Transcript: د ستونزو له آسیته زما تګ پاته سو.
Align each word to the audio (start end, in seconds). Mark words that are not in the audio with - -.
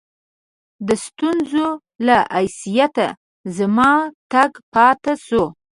د 0.87 0.89
ستونزو 1.05 1.67
له 2.07 2.17
آسیته 2.39 3.07
زما 3.55 3.91
تګ 4.31 4.51
پاته 4.73 5.13
سو. 5.27 5.43